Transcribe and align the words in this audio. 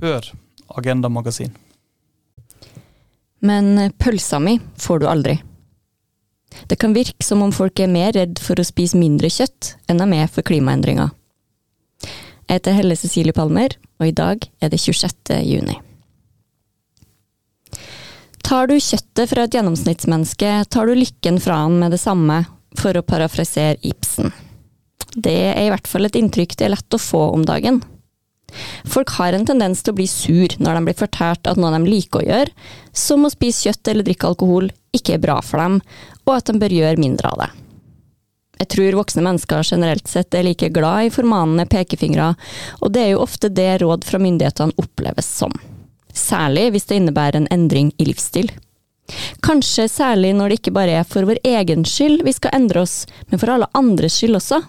Hør 0.00 0.32
Agenda 0.68 1.08
Magasin. 1.08 1.52
Men 3.40 3.92
pølsa 3.98 4.38
mi 4.40 4.58
får 4.76 4.98
du 4.98 5.06
aldri. 5.08 5.40
Det 6.66 6.76
kan 6.76 6.94
virke 6.94 7.24
som 7.24 7.42
om 7.42 7.52
folk 7.52 7.80
er 7.80 7.90
mer 7.90 8.12
redd 8.16 8.40
for 8.42 8.58
å 8.60 8.66
spise 8.66 8.98
mindre 8.98 9.30
kjøtt 9.32 9.74
enn 9.88 10.00
de 10.00 10.08
er 10.18 10.30
for 10.32 10.46
klimaendringer. 10.46 11.12
Jeg 12.50 12.58
heter 12.58 12.74
Helle 12.74 12.96
Cecilie 12.98 13.36
Palmer, 13.36 13.76
og 14.00 14.08
i 14.08 14.16
dag 14.16 14.42
er 14.60 14.72
det 14.72 14.80
26. 14.82 15.36
juni. 15.46 15.76
Tar 18.42 18.66
du 18.66 18.74
kjøttet 18.80 19.30
fra 19.30 19.44
et 19.46 19.54
gjennomsnittsmenneske, 19.54 20.54
tar 20.66 20.88
du 20.88 20.96
lykken 20.98 21.38
fra 21.38 21.60
han 21.62 21.76
med 21.78 21.94
det 21.94 22.00
samme, 22.02 22.42
for 22.78 22.96
å 22.96 23.04
parafrasere 23.06 23.78
Ibsen. 23.86 24.32
Det 25.14 25.36
er 25.52 25.62
i 25.62 25.70
hvert 25.70 25.86
fall 25.90 26.08
et 26.08 26.18
inntrykk 26.18 26.56
det 26.58 26.66
er 26.66 26.74
lett 26.74 26.96
å 26.96 27.02
få 27.02 27.28
om 27.36 27.44
dagen. 27.46 27.78
Folk 28.88 29.14
har 29.18 29.36
en 29.36 29.46
tendens 29.48 29.82
til 29.82 29.94
å 29.94 29.98
bli 30.00 30.06
sur 30.10 30.54
når 30.58 30.76
de 30.76 30.84
blir 30.88 30.98
fortalt 30.98 31.50
at 31.50 31.60
noe 31.60 31.72
de 31.76 31.90
liker 31.90 32.22
å 32.22 32.28
gjøre, 32.28 32.68
som 32.92 33.24
å 33.24 33.32
spise 33.32 33.68
kjøtt 33.68 33.92
eller 33.92 34.06
drikke 34.06 34.30
alkohol, 34.30 34.70
ikke 34.96 35.16
er 35.16 35.24
bra 35.24 35.40
for 35.44 35.62
dem, 35.62 35.80
og 36.26 36.36
at 36.36 36.50
de 36.50 36.60
bør 36.60 36.76
gjøre 36.80 37.02
mindre 37.02 37.32
av 37.32 37.42
det. 37.44 37.50
Jeg 38.60 38.68
tror 38.74 38.98
voksne 38.98 39.24
mennesker 39.24 39.64
generelt 39.64 40.08
sett 40.10 40.36
er 40.36 40.44
like 40.44 40.68
glad 40.74 41.06
i 41.06 41.12
formanende 41.14 41.64
pekefingre, 41.70 42.34
og 42.84 42.92
det 42.92 43.06
er 43.06 43.14
jo 43.14 43.22
ofte 43.24 43.48
det 43.48 43.78
råd 43.80 44.04
fra 44.04 44.20
myndighetene 44.20 44.76
oppleves 44.80 45.30
som. 45.40 45.54
Særlig 46.12 46.66
hvis 46.74 46.90
det 46.90 46.98
innebærer 47.00 47.40
en 47.40 47.48
endring 47.54 47.94
i 47.96 48.08
livsstil. 48.10 48.50
Kanskje 49.42 49.88
særlig 49.90 50.34
når 50.36 50.50
det 50.50 50.60
ikke 50.60 50.74
bare 50.76 51.00
er 51.00 51.08
for 51.08 51.26
vår 51.26 51.40
egen 51.46 51.86
skyld 51.88 52.24
vi 52.26 52.34
skal 52.36 52.54
endre 52.58 52.84
oss, 52.84 53.06
men 53.30 53.40
for 53.40 53.54
alle 53.54 53.70
andres 53.78 54.18
skyld 54.20 54.38
også. 54.38 54.60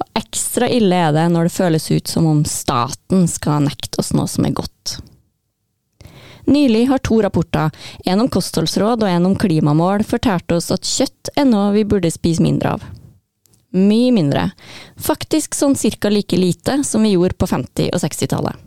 Og 0.00 0.20
ekstra 0.20 0.68
ille 0.70 0.96
er 1.08 1.14
det 1.16 1.28
når 1.32 1.48
det 1.48 1.56
føles 1.56 1.90
ut 1.90 2.10
som 2.10 2.28
om 2.30 2.44
staten 2.48 3.26
skal 3.30 3.64
nekte 3.66 4.02
oss 4.02 4.12
noe 4.16 4.28
som 4.30 4.46
er 4.48 4.56
godt. 4.56 5.00
Nylig 6.50 6.86
har 6.88 6.98
to 7.04 7.20
rapporter, 7.22 7.70
en 8.04 8.22
om 8.24 8.28
kostholdsråd 8.32 9.04
og 9.04 9.10
en 9.10 9.28
om 9.28 9.36
klimamål, 9.38 10.02
fortalt 10.08 10.50
oss 10.56 10.70
at 10.74 10.88
kjøtt 10.88 11.30
er 11.38 11.46
noe 11.46 11.70
vi 11.76 11.84
burde 11.86 12.10
spise 12.10 12.42
mindre 12.42 12.74
av. 12.74 12.86
Mye 13.70 14.10
mindre. 14.10 14.48
Faktisk 14.98 15.54
sånn 15.54 15.76
cirka 15.78 16.10
like 16.10 16.36
lite 16.36 16.80
som 16.84 17.04
vi 17.06 17.12
gjorde 17.14 17.38
på 17.38 17.46
50- 17.46 17.92
og 17.94 18.02
60-tallet. 18.02 18.66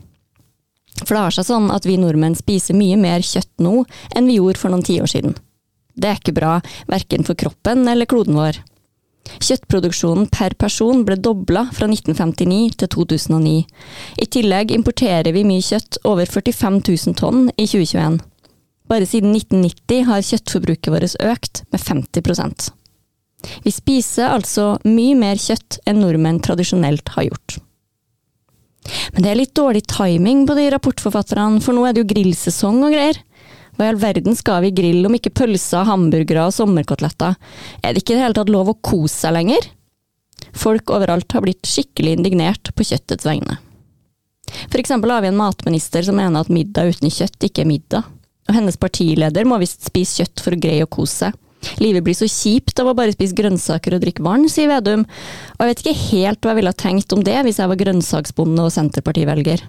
For 1.04 1.16
det 1.16 1.24
har 1.26 1.36
seg 1.36 1.48
sånn 1.50 1.72
at 1.74 1.88
vi 1.90 1.98
nordmenn 2.00 2.38
spiser 2.40 2.78
mye 2.78 2.96
mer 3.02 3.26
kjøtt 3.26 3.52
nå 3.66 3.82
enn 4.16 4.30
vi 4.30 4.38
gjorde 4.38 4.62
for 4.62 4.72
noen 4.72 4.86
tiår 4.86 5.10
siden. 5.10 5.36
Det 5.94 6.10
er 6.10 6.22
ikke 6.22 6.38
bra, 6.38 6.54
verken 6.88 7.26
for 7.28 7.38
kroppen 7.38 7.84
eller 7.90 8.10
kloden 8.10 8.38
vår. 8.38 8.62
Kjøttproduksjonen 9.24 10.28
per 10.32 10.56
person 10.60 11.06
ble 11.08 11.16
dobla 11.16 11.66
fra 11.76 11.88
1959 11.88 12.76
til 12.82 12.92
2009. 12.96 13.56
I 14.20 14.28
tillegg 14.36 14.74
importerer 14.76 15.32
vi 15.36 15.46
mye 15.48 15.64
kjøtt, 15.64 16.02
over 16.04 16.28
45 16.28 16.82
000 16.84 17.18
tonn 17.20 17.48
i 17.56 17.66
2021. 17.66 18.20
Bare 18.92 19.08
siden 19.08 19.32
1990 19.32 20.08
har 20.10 20.26
kjøttforbruket 20.28 20.92
vårt 20.92 21.16
økt 21.24 21.64
med 21.72 21.82
50% 21.82 22.72
Vi 23.64 23.72
spiser 23.72 24.32
altså 24.32 24.74
mye 24.84 25.16
mer 25.20 25.40
kjøtt 25.40 25.80
enn 25.88 26.04
nordmenn 26.04 26.42
tradisjonelt 26.44 27.16
har 27.16 27.30
gjort. 27.32 27.58
Men 29.16 29.24
det 29.24 29.30
er 29.32 29.40
litt 29.40 29.56
dårlig 29.56 29.86
timing 29.88 30.44
på 30.48 30.56
de 30.58 30.68
rapportforfatterne, 30.74 31.62
for 31.64 31.76
nå 31.76 31.86
er 31.88 31.96
det 31.96 32.04
jo 32.04 32.10
grillsesong 32.12 32.82
og 32.84 32.92
greier. 32.92 33.20
Hva 33.74 33.88
i 33.88 33.92
all 33.94 34.02
verden 34.02 34.38
skal 34.38 34.62
vi 34.66 34.74
grille 34.76 35.08
om 35.10 35.16
ikke 35.18 35.34
pølser, 35.34 35.88
hamburgere 35.90 36.46
og 36.48 36.56
sommerkoteletter? 36.56 37.38
Er 37.82 37.94
det 37.94 38.04
ikke 38.04 38.14
i 38.14 38.20
det 38.20 38.26
hele 38.28 38.38
tatt 38.38 38.52
lov 38.54 38.70
å 38.70 38.80
kose 38.86 39.16
seg 39.24 39.36
lenger? 39.38 39.70
Folk 40.54 40.92
overalt 40.94 41.34
har 41.34 41.46
blitt 41.46 41.66
skikkelig 41.66 42.18
indignert 42.20 42.74
på 42.78 42.86
kjøttets 42.86 43.26
vegne. 43.26 43.58
For 44.70 44.78
eksempel 44.82 45.14
har 45.14 45.24
vi 45.24 45.32
en 45.32 45.40
matminister 45.40 46.06
som 46.06 46.20
mener 46.20 46.44
at 46.44 46.52
middag 46.54 46.94
uten 46.94 47.10
kjøtt 47.14 47.48
ikke 47.48 47.64
er 47.64 47.70
middag, 47.70 48.10
og 48.50 48.58
hennes 48.58 48.78
partileder 48.78 49.48
må 49.50 49.58
visst 49.62 49.88
spise 49.88 50.22
kjøtt 50.22 50.44
for 50.44 50.54
å 50.54 50.62
greie 50.62 50.86
å 50.86 50.92
kose 50.92 51.26
seg. 51.26 51.40
Livet 51.80 52.04
blir 52.04 52.18
så 52.18 52.28
kjipt 52.28 52.80
av 52.84 52.90
å 52.92 52.96
bare 52.98 53.14
spise 53.16 53.38
grønnsaker 53.38 53.96
og 53.96 54.04
drikke 54.04 54.26
vann, 54.26 54.50
sier 54.52 54.68
Vedum, 54.68 55.06
og 55.08 55.64
jeg 55.64 55.72
vet 55.72 55.84
ikke 55.84 56.02
helt 56.10 56.44
hva 56.44 56.52
jeg 56.52 56.60
ville 56.60 56.74
ha 56.74 56.82
tenkt 56.84 57.16
om 57.16 57.24
det 57.24 57.38
hvis 57.48 57.62
jeg 57.62 57.72
var 57.72 57.80
grønnsaksbonde 57.80 58.68
og 58.68 58.76
senterpartivelger. 58.76 59.64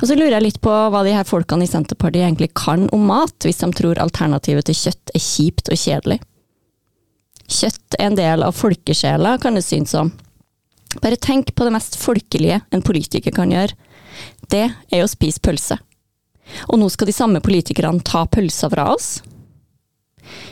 Og 0.00 0.08
så 0.08 0.16
lurer 0.16 0.36
jeg 0.36 0.46
litt 0.48 0.62
på 0.64 0.72
hva 0.90 1.02
de 1.06 1.14
her 1.14 1.26
folkene 1.26 1.66
i 1.66 1.70
Senterpartiet 1.70 2.26
egentlig 2.26 2.50
kan 2.58 2.88
om 2.94 3.06
mat, 3.08 3.36
hvis 3.44 3.62
de 3.62 3.70
tror 3.76 4.00
alternativet 4.02 4.66
til 4.68 4.78
kjøtt 4.78 5.14
er 5.14 5.22
kjipt 5.22 5.70
og 5.70 5.80
kjedelig. 5.80 6.18
Kjøtt 7.46 7.98
er 7.98 8.08
en 8.08 8.18
del 8.18 8.42
av 8.42 8.56
folkesjela, 8.58 9.36
kan 9.42 9.54
det 9.54 9.64
synes 9.66 9.94
som. 9.94 10.10
Bare 11.02 11.18
tenk 11.20 11.54
på 11.54 11.66
det 11.66 11.74
mest 11.76 11.98
folkelige 12.00 12.60
en 12.74 12.82
politiker 12.82 13.34
kan 13.34 13.52
gjøre. 13.52 13.76
Det 14.50 14.66
er 14.66 15.04
å 15.04 15.10
spise 15.10 15.42
pølse. 15.44 15.78
Og 16.70 16.78
nå 16.80 16.88
skal 16.90 17.10
de 17.10 17.14
samme 17.14 17.42
politikerne 17.42 18.02
ta 18.06 18.24
pølsa 18.30 18.70
fra 18.72 18.88
oss? 18.94 19.16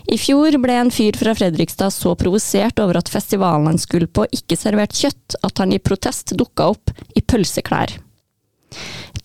I 0.06 0.18
fjor 0.20 0.54
ble 0.62 0.76
en 0.78 0.92
fyr 0.94 1.16
fra 1.18 1.34
Fredrikstad 1.34 1.90
så 1.90 2.12
provosert 2.18 2.78
over 2.82 3.00
at 3.00 3.10
festivalen 3.10 3.72
han 3.72 3.80
skulle 3.82 4.06
på 4.06 4.26
ikke 4.36 4.58
servert 4.58 4.94
kjøtt, 4.94 5.40
at 5.42 5.58
han 5.58 5.74
i 5.74 5.82
protest 5.82 6.36
dukka 6.38 6.70
opp 6.76 6.94
i 7.18 7.22
pølseklær 7.24 7.96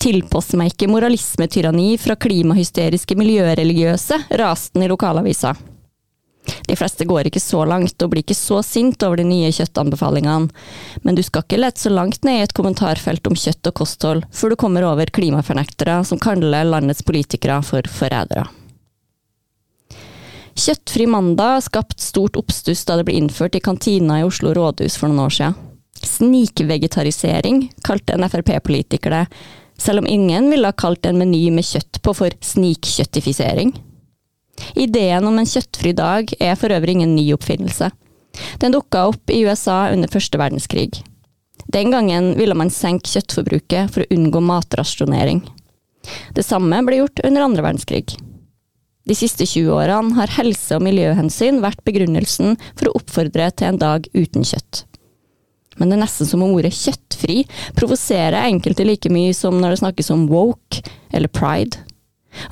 tilpasser 0.00 0.60
meg 0.60 0.72
ikke 0.72 0.88
moralismetyranni 0.90 1.94
fra 2.00 2.16
klimahysteriske 2.20 3.16
miljøreligiøse, 3.20 4.22
raste 4.40 4.78
den 4.78 4.86
i 4.86 4.90
lokalavisa. 4.92 5.54
De 6.66 6.76
fleste 6.76 7.04
går 7.04 7.28
ikke 7.28 7.42
så 7.42 7.64
langt 7.68 8.00
og 8.02 8.12
blir 8.12 8.24
ikke 8.24 8.36
så 8.36 8.62
sint 8.64 9.02
over 9.04 9.20
de 9.20 9.26
nye 9.28 9.50
kjøttanbefalingene, 9.54 10.48
men 11.04 11.18
du 11.18 11.22
skal 11.26 11.44
ikke 11.44 11.60
lette 11.60 11.84
så 11.84 11.92
langt 11.92 12.24
ned 12.26 12.40
i 12.40 12.46
et 12.46 12.54
kommentarfelt 12.56 13.28
om 13.28 13.36
kjøtt 13.36 13.70
og 13.70 13.76
kosthold 13.82 14.24
før 14.34 14.54
du 14.54 14.60
kommer 14.60 14.86
over 14.88 15.12
klimafornektere 15.12 16.00
som 16.08 16.22
kaller 16.22 16.66
landets 16.68 17.04
politikere 17.06 17.60
for 17.66 17.86
forrædere. 17.92 18.48
Kjøttfri 20.60 21.06
mandag 21.08 21.62
skapte 21.64 22.02
stort 22.02 22.36
oppstuss 22.36 22.82
da 22.88 22.98
det 22.98 23.06
ble 23.08 23.20
innført 23.20 23.56
i 23.56 23.62
kantina 23.64 24.18
i 24.20 24.26
Oslo 24.26 24.52
rådhus 24.56 24.98
for 25.00 25.08
noen 25.08 25.28
år 25.28 25.36
siden. 25.36 25.69
Snikvegetarisering 26.20 27.70
kalte 27.82 28.12
en 28.12 28.28
Frp-politiker 28.28 29.10
det, 29.14 29.26
selv 29.80 30.02
om 30.02 30.06
ingen 30.06 30.50
ville 30.52 30.68
ha 30.68 30.76
kalt 30.76 31.06
en 31.08 31.16
meny 31.16 31.46
med 31.54 31.64
kjøtt 31.64 32.02
på 32.04 32.12
for 32.12 32.34
snikkjøttifisering. 32.44 33.72
Ideen 34.76 35.24
om 35.24 35.38
en 35.40 35.48
kjøttfri 35.48 35.94
dag 35.96 36.34
er 36.36 36.58
for 36.60 36.72
øvrig 36.76 36.98
ingen 36.98 37.14
ny 37.16 37.24
oppfinnelse. 37.32 37.88
Den 38.60 38.76
dukka 38.76 39.06
opp 39.14 39.32
i 39.32 39.40
USA 39.48 39.86
under 39.94 40.12
første 40.12 40.36
verdenskrig. 40.36 41.00
Den 41.72 41.94
gangen 41.94 42.34
ville 42.36 42.56
man 42.58 42.72
senke 42.74 43.08
kjøttforbruket 43.08 43.94
for 43.94 44.04
å 44.04 44.12
unngå 44.12 44.44
matrasjonering. 44.44 45.40
Det 46.36 46.44
samme 46.44 46.82
ble 46.84 47.00
gjort 47.00 47.24
under 47.24 47.46
andre 47.46 47.64
verdenskrig. 47.64 48.12
De 49.08 49.16
siste 49.16 49.48
20 49.48 49.72
årene 49.72 50.20
har 50.20 50.36
helse- 50.36 50.76
og 50.76 50.84
miljøhensyn 50.84 51.64
vært 51.64 51.80
begrunnelsen 51.88 52.60
for 52.74 52.90
å 52.90 52.96
oppfordre 53.00 53.48
til 53.56 53.72
en 53.72 53.80
dag 53.80 54.04
uten 54.12 54.44
kjøtt 54.44 54.84
men 55.78 55.90
det 55.90 55.96
er 55.96 56.02
nesten 56.02 56.28
som 56.28 56.42
om 56.44 56.56
ordet 56.56 56.72
kjøttfri 56.74 57.44
provoserer 57.78 58.42
enkelte 58.42 58.86
like 58.86 59.12
mye 59.12 59.34
som 59.36 59.60
når 59.60 59.74
det 59.74 59.82
snakkes 59.84 60.10
om 60.14 60.26
woke 60.30 60.82
eller 61.14 61.30
pride. 61.30 61.78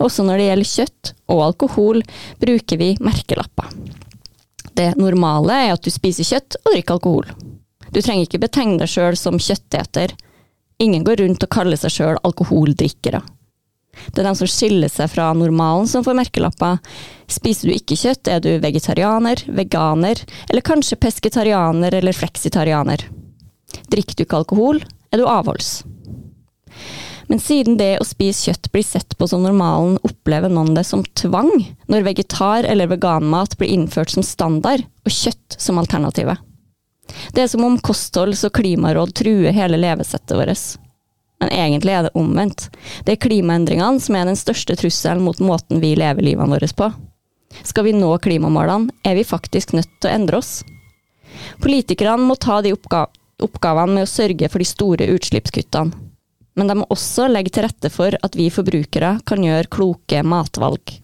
Også 0.03 0.25
når 0.27 0.39
det 0.39 0.49
gjelder 0.49 0.71
kjøtt 0.73 1.13
og 1.31 1.43
alkohol, 1.49 2.03
bruker 2.43 2.81
vi 2.81 2.93
merkelapper. 3.05 3.71
Det 4.79 4.93
normale 4.99 5.55
er 5.65 5.75
at 5.75 5.83
du 5.83 5.91
spiser 5.91 6.27
kjøtt 6.27 6.59
og 6.63 6.73
drikker 6.73 6.99
alkohol. 6.99 7.31
Du 7.91 8.01
trenger 8.01 8.27
ikke 8.27 8.43
betegne 8.43 8.79
deg 8.81 8.91
sjøl 8.91 9.17
som 9.19 9.41
kjøtteter. 9.41 10.15
Ingen 10.83 11.07
går 11.07 11.23
rundt 11.23 11.43
og 11.43 11.51
kaller 11.51 11.79
seg 11.81 11.95
sjøl 11.95 12.21
alkoholdrikkere. 12.27 13.23
Det 14.15 14.23
er 14.23 14.29
de 14.29 14.35
som 14.39 14.51
skiller 14.51 14.91
seg 14.93 15.11
fra 15.11 15.33
normalen 15.35 15.89
som 15.91 16.05
får 16.07 16.17
merkelapper. 16.21 16.79
Spiser 17.29 17.69
du 17.69 17.75
ikke 17.77 17.99
kjøtt, 17.99 18.29
er 18.29 18.41
du 18.41 18.51
vegetarianer, 18.63 19.43
veganer, 19.53 20.23
eller 20.49 20.65
kanskje 20.65 20.97
pesketarianer 21.01 21.95
eller 22.01 22.17
fleksitarianer. 22.17 23.05
Drikker 23.93 24.17
du 24.17 24.25
ikke 24.25 24.41
alkohol, 24.41 24.81
er 25.13 25.21
du 25.21 25.29
avholds. 25.29 25.83
Men 27.29 27.41
siden 27.45 27.77
det 27.77 27.99
å 28.01 28.07
spise 28.09 28.49
kjøtt 28.49 28.71
blir 28.73 28.87
sett 28.87 29.13
på 29.21 29.29
som 29.29 29.43
normalen, 29.45 29.99
opplever 30.07 30.49
noen 30.49 30.73
det 30.77 30.87
som 30.89 31.05
tvang 31.05 31.53
når 31.93 32.07
vegetar- 32.07 32.65
eller 32.65 32.89
veganmat 32.89 33.59
blir 33.61 33.75
innført 33.75 34.15
som 34.15 34.25
standard, 34.25 34.87
og 35.05 35.13
kjøtt 35.13 35.59
som 35.61 35.81
alternativet. 35.81 36.41
Det 37.37 37.45
er 37.45 37.51
som 37.53 37.65
om 37.65 37.77
kostholds- 37.79 38.47
og 38.49 38.55
klimaråd 38.57 39.13
truer 39.21 39.53
hele 39.53 39.77
levesettet 39.81 40.37
vårt. 40.37 40.65
Men 41.41 41.53
egentlig 41.53 41.93
er 41.95 42.09
det 42.09 42.17
omvendt. 42.19 42.71
Det 43.05 43.15
er 43.15 43.23
klimaendringene 43.29 44.01
som 44.01 44.17
er 44.17 44.25
den 44.29 44.37
største 44.37 44.77
trusselen 44.77 45.23
mot 45.23 45.39
måten 45.39 45.85
vi 45.85 45.95
lever 46.01 46.25
livene 46.25 46.57
våre 46.57 46.73
på. 46.81 46.89
Skal 47.65 47.89
vi 47.89 47.95
nå 47.97 48.11
klimamålene, 48.23 48.93
er 49.05 49.17
vi 49.19 49.25
faktisk 49.27 49.73
nødt 49.77 49.91
til 50.01 50.11
å 50.11 50.15
endre 50.15 50.41
oss. 50.43 50.61
Politikerne 51.63 52.29
må 52.29 52.37
ta 52.41 52.61
de 52.63 52.75
oppgavene 52.75 53.95
med 53.95 54.05
å 54.05 54.11
sørge 54.11 54.51
for 54.51 54.63
de 54.63 54.69
store 54.69 55.09
utslippskuttene. 55.15 56.05
Men 56.59 56.71
de 56.71 56.75
må 56.81 56.89
også 56.91 57.29
legge 57.31 57.53
til 57.55 57.63
rette 57.69 57.91
for 57.95 58.17
at 58.19 58.35
vi 58.35 58.49
forbrukere 58.51 59.21
kan 59.29 59.45
gjøre 59.45 59.71
kloke 59.71 60.25
matvalg. 60.27 60.97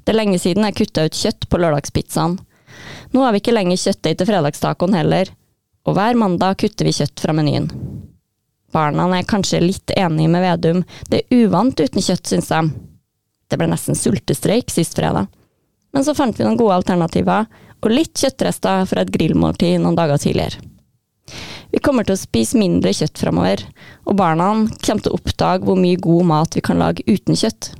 Det 0.00 0.14
er 0.14 0.16
lenge 0.16 0.38
siden 0.40 0.64
jeg 0.64 0.78
kutta 0.78 1.04
ut 1.04 1.18
kjøtt 1.18 1.44
på 1.52 1.60
lørdagspizzaen. 1.60 2.38
Nå 3.12 3.24
har 3.24 3.34
vi 3.34 3.42
ikke 3.42 3.52
lenger 3.52 3.80
kjøttdeig 3.82 4.16
til 4.16 4.30
fredagstacoen 4.30 4.96
heller, 4.96 5.28
og 5.84 5.98
hver 5.98 6.16
mandag 6.16 6.56
kutter 6.62 6.88
vi 6.88 6.94
kjøtt 6.96 7.20
fra 7.20 7.34
menyen. 7.36 7.68
Barna 8.72 9.04
er 9.16 9.28
kanskje 9.28 9.60
litt 9.60 9.92
enige 9.96 10.32
med 10.32 10.44
Vedum, 10.44 10.80
det 11.12 11.20
er 11.20 11.44
uvant 11.44 11.76
uten 11.80 12.04
kjøtt, 12.04 12.24
syns 12.28 12.48
de. 12.48 12.87
Det 13.48 13.58
ble 13.58 13.68
nesten 13.70 13.96
sultestreik 13.96 14.70
sist 14.72 14.96
fredag. 14.98 15.28
Men 15.92 16.04
så 16.04 16.14
fant 16.16 16.36
vi 16.36 16.44
noen 16.44 16.58
gode 16.60 16.76
alternativer, 16.76 17.48
og 17.78 17.92
litt 17.94 18.16
kjøttrester 18.18 18.84
fra 18.90 19.04
et 19.04 19.12
grillmåltid 19.14 19.78
noen 19.80 19.96
dager 19.96 20.20
tidligere. 20.20 20.60
Vi 21.68 21.80
kommer 21.84 22.06
til 22.06 22.16
å 22.16 22.20
spise 22.20 22.58
mindre 22.58 22.94
kjøtt 22.96 23.20
framover, 23.20 23.62
og 24.08 24.16
barna 24.18 24.48
kommer 24.80 25.04
til 25.04 25.12
å 25.12 25.18
oppdage 25.18 25.68
hvor 25.68 25.78
mye 25.80 26.00
god 26.00 26.28
mat 26.30 26.56
vi 26.56 26.64
kan 26.64 26.80
lage 26.80 27.04
uten 27.08 27.36
kjøtt. 27.36 27.72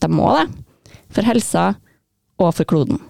De 0.00 0.08
må 0.08 0.32
det, 0.38 0.46
for 1.12 1.28
helsa 1.28 1.66
og 2.40 2.54
for 2.56 2.68
kloden. 2.68 3.00